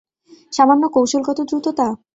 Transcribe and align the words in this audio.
সামান্য- 0.53 0.83
কৌশলগত 0.95 1.39
দ্রুততা? 1.49 1.87